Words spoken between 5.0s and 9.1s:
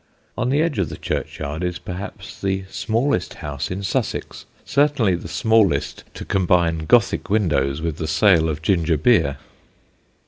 the smallest to combine Gothic windows with the sale of ginger